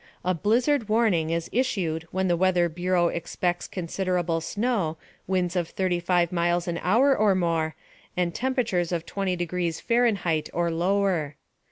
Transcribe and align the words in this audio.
A 0.25 0.33
blizzard 0.33 0.89
warning 0.89 1.29
is 1.29 1.47
issued 1.51 2.07
when 2.09 2.27
the 2.27 2.35
Weather 2.35 2.67
Bureau 2.69 3.09
expects 3.09 3.67
considerable 3.67 4.41
snow, 4.41 4.97
winds 5.27 5.55
of 5.55 5.69
35 5.69 6.31
miles 6.31 6.67
an 6.67 6.79
hour 6.81 7.15
or 7.15 7.35
more, 7.35 7.75
and 8.17 8.33
temperatures 8.33 8.91
of 8.91 9.05
20 9.05 9.35
degrees 9.35 9.79
Fahrenheit 9.79 10.49
or 10.53 10.71
lower. 10.71 11.35